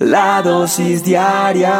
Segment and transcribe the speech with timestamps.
[0.00, 1.74] La dosis diaria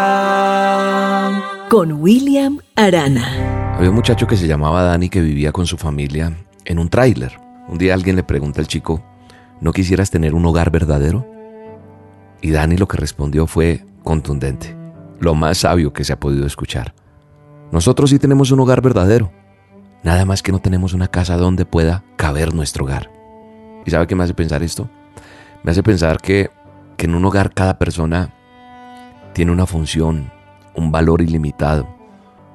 [1.69, 3.77] con William Arana.
[3.77, 7.39] Había un muchacho que se llamaba Dani que vivía con su familia en un tráiler.
[7.69, 9.05] Un día alguien le pregunta al chico,
[9.61, 11.29] ¿no quisieras tener un hogar verdadero?
[12.43, 14.75] Y Dani lo que respondió fue contundente,
[15.21, 16.95] lo más sabio que se ha podido escuchar.
[17.71, 19.31] Nosotros sí tenemos un hogar verdadero,
[20.03, 23.13] nada más que no tenemos una casa donde pueda caber nuestro hogar.
[23.87, 24.91] ¿Y sabe qué me hace pensar esto?
[25.63, 26.51] Me hace pensar que
[26.99, 28.35] que en un hogar cada persona
[29.33, 30.31] tiene una función,
[30.75, 31.89] un valor ilimitado,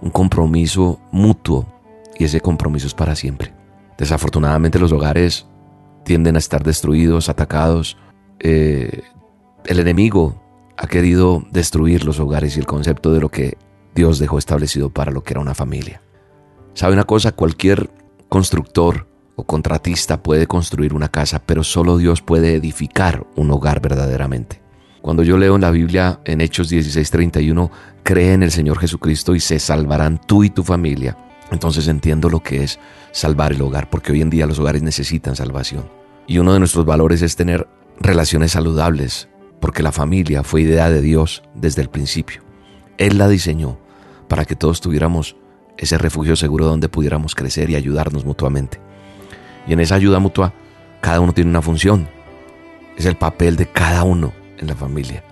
[0.02, 1.66] un compromiso mutuo
[2.20, 3.54] y ese compromiso es para siempre.
[3.98, 5.48] Desafortunadamente los hogares
[6.04, 7.98] tienden a estar destruidos, atacados.
[8.40, 9.04] Eh,
[9.66, 10.36] el enemigo
[10.76, 13.58] ha querido destruir los hogares y el concepto de lo que
[13.96, 16.02] Dios dejó establecido para lo que era una familia.
[16.74, 17.32] ¿Sabe una cosa?
[17.32, 17.90] Cualquier
[18.28, 24.62] constructor o contratista puede construir una casa, pero solo Dios puede edificar un hogar verdaderamente.
[25.02, 27.72] Cuando yo leo en la Biblia en Hechos 16:31,
[28.04, 31.18] cree en el Señor Jesucristo y se salvarán tú y tu familia,
[31.52, 32.80] entonces entiendo lo que es
[33.12, 35.90] salvar el hogar, porque hoy en día los hogares necesitan salvación.
[36.26, 37.68] Y uno de nuestros valores es tener
[38.00, 39.28] relaciones saludables,
[39.60, 42.42] porque la familia fue idea de Dios desde el principio.
[42.98, 43.78] Él la diseñó
[44.28, 45.36] para que todos tuviéramos
[45.78, 48.80] ese refugio seguro donde pudiéramos crecer y ayudarnos mutuamente.
[49.68, 50.54] Y en esa ayuda mutua,
[51.02, 52.08] cada uno tiene una función.
[52.98, 55.24] Es el papel de cada uno en la familia.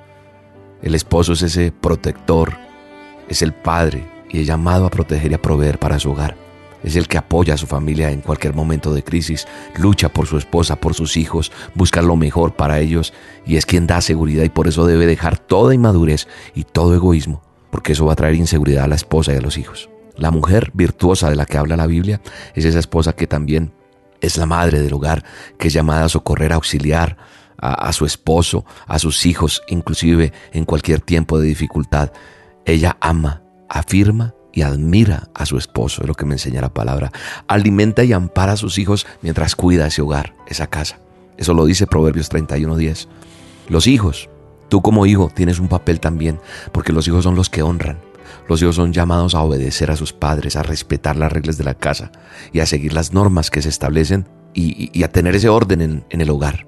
[0.82, 2.58] El esposo es ese protector,
[3.30, 6.36] es el padre y es llamado a proteger y a proveer para su hogar.
[6.84, 10.38] Es el que apoya a su familia en cualquier momento de crisis, lucha por su
[10.38, 13.14] esposa, por sus hijos, busca lo mejor para ellos
[13.46, 17.44] y es quien da seguridad y por eso debe dejar toda inmadurez y todo egoísmo,
[17.70, 19.90] porque eso va a traer inseguridad a la esposa y a los hijos.
[20.18, 22.22] La mujer virtuosa de la que habla la Biblia
[22.56, 23.74] es esa esposa que también
[24.22, 25.24] es la madre del hogar
[25.58, 27.18] que es llamada a socorrer, a auxiliar
[27.62, 32.12] a, su esposo, a sus hijos, inclusive en cualquier tiempo de dificultad.
[32.66, 37.12] Ella ama, afirma y admira a su esposo, es lo que me enseña la palabra.
[37.48, 41.00] Alimenta y ampara a sus hijos mientras cuida ese hogar, esa casa.
[41.38, 43.08] Eso lo dice Proverbios 31.10.
[43.70, 44.30] Los hijos,
[44.70, 46.40] tú como hijo tienes un papel también,
[46.72, 48.00] porque los hijos son los que honran.
[48.48, 51.74] Los hijos son llamados a obedecer a sus padres, a respetar las reglas de la
[51.74, 52.12] casa
[52.52, 56.30] y a seguir las normas que se establecen y, a tener ese orden en, el
[56.30, 56.66] hogar.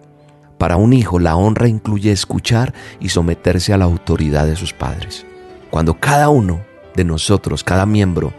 [0.57, 5.25] Para un hijo la honra incluye escuchar y someterse a la autoridad de sus padres.
[5.69, 6.62] Cuando cada uno
[6.96, 8.34] de nosotros, cada miembro,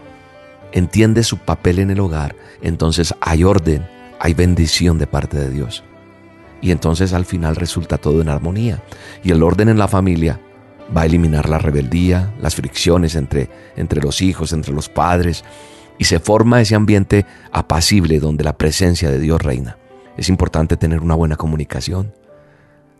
[0.73, 3.87] entiende su papel en el hogar, entonces hay orden,
[4.21, 5.85] hay bendición de parte de Dios.
[6.65, 8.83] Y entonces al final resulta todo en armonía.
[9.23, 10.41] Y el orden en la familia
[10.95, 15.45] va a eliminar la rebeldía, las fricciones entre, entre los hijos, entre los padres,
[15.99, 19.78] y se forma ese ambiente apacible donde la presencia de Dios reina.
[20.17, 22.12] Es importante tener una buena comunicación,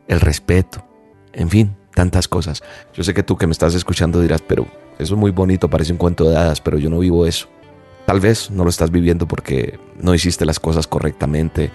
[0.09, 0.85] el respeto,
[1.33, 2.63] en fin, tantas cosas.
[2.93, 4.67] Yo sé que tú que me estás escuchando dirás, pero
[4.99, 7.49] eso es muy bonito, parece un cuento de hadas, pero yo no vivo eso.
[8.07, 11.71] Tal vez no lo estás viviendo porque no hiciste las cosas correctamente,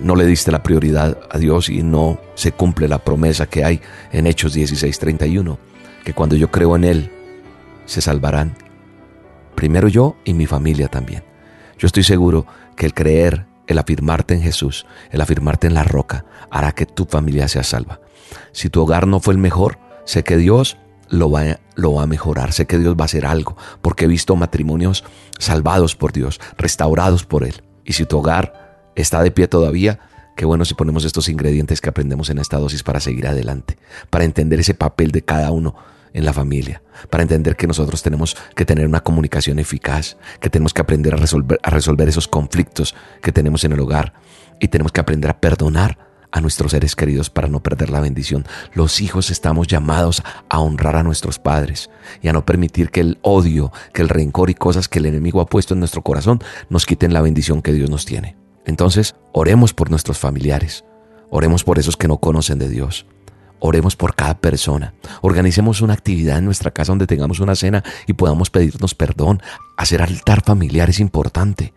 [0.00, 3.80] no le diste la prioridad a Dios y no se cumple la promesa que hay
[4.12, 5.58] en Hechos 16:31,
[6.04, 7.10] que cuando yo creo en Él,
[7.86, 8.56] se salvarán.
[9.54, 11.24] Primero yo y mi familia también.
[11.78, 12.46] Yo estoy seguro
[12.76, 17.06] que el creer, el afirmarte en Jesús, el afirmarte en la roca, hará que tu
[17.06, 18.00] familia sea salva.
[18.52, 20.76] Si tu hogar no fue el mejor, sé que Dios
[21.08, 24.08] lo va, lo va a mejorar, sé que Dios va a hacer algo, porque he
[24.08, 25.04] visto matrimonios
[25.38, 27.62] salvados por Dios, restaurados por Él.
[27.84, 28.65] Y si tu hogar
[28.96, 30.00] está de pie todavía,
[30.36, 33.78] qué bueno si ponemos estos ingredientes que aprendemos en esta dosis para seguir adelante,
[34.10, 35.76] para entender ese papel de cada uno
[36.12, 40.72] en la familia, para entender que nosotros tenemos que tener una comunicación eficaz, que tenemos
[40.72, 44.14] que aprender a resolver, a resolver esos conflictos que tenemos en el hogar
[44.58, 45.98] y tenemos que aprender a perdonar
[46.32, 48.46] a nuestros seres queridos para no perder la bendición.
[48.74, 51.90] Los hijos estamos llamados a honrar a nuestros padres
[52.22, 55.40] y a no permitir que el odio, que el rencor y cosas que el enemigo
[55.40, 58.45] ha puesto en nuestro corazón nos quiten la bendición que Dios nos tiene.
[58.66, 60.84] Entonces, oremos por nuestros familiares,
[61.30, 63.06] oremos por esos que no conocen de Dios.
[63.58, 64.92] Oremos por cada persona.
[65.22, 69.40] Organicemos una actividad en nuestra casa donde tengamos una cena y podamos pedirnos perdón.
[69.78, 71.72] Hacer altar familiar es importante.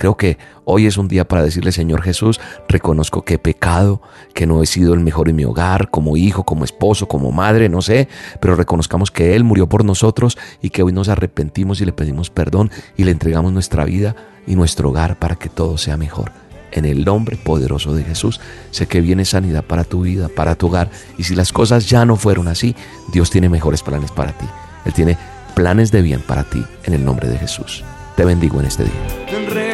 [0.00, 4.00] Creo que hoy es un día para decirle, Señor Jesús, reconozco que he pecado,
[4.32, 7.68] que no he sido el mejor en mi hogar, como hijo, como esposo, como madre,
[7.68, 8.08] no sé,
[8.40, 12.30] pero reconozcamos que Él murió por nosotros y que hoy nos arrepentimos y le pedimos
[12.30, 14.16] perdón y le entregamos nuestra vida
[14.46, 16.32] y nuestro hogar para que todo sea mejor.
[16.72, 20.68] En el nombre poderoso de Jesús, sé que viene sanidad para tu vida, para tu
[20.68, 20.90] hogar.
[21.18, 22.74] Y si las cosas ya no fueron así,
[23.12, 24.46] Dios tiene mejores planes para ti.
[24.86, 25.18] Él tiene
[25.54, 27.84] planes de bien para ti en el nombre de Jesús.
[28.16, 29.69] Te bendigo en este día.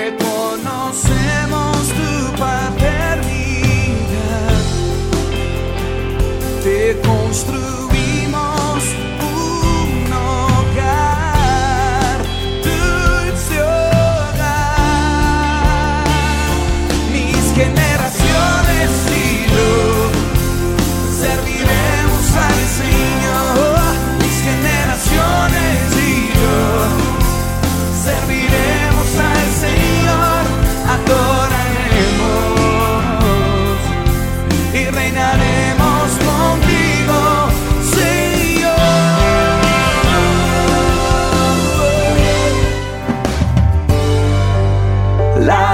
[0.87, 3.17] Reconocemos tu paternidad.
[6.63, 7.86] Te construimos